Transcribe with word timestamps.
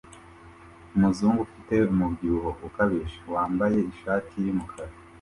Umuzungu 0.95 1.39
ufite 1.47 1.75
umubyibuho 1.91 2.49
ukabije 2.67 3.19
wambaye 3.33 3.77
ishati 3.91 4.33
yumukara 4.45 4.93